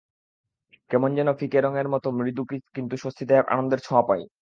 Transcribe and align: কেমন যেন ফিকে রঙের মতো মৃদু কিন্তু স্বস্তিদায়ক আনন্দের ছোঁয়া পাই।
কেমন 0.91 1.09
যেন 1.15 1.29
ফিকে 1.33 1.59
রঙের 1.61 1.87
মতো 1.89 2.07
মৃদু 2.11 2.43
কিন্তু 2.75 2.95
স্বস্তিদায়ক 2.97 3.45
আনন্দের 3.49 3.79
ছোঁয়া 3.79 4.03
পাই। 4.07 4.21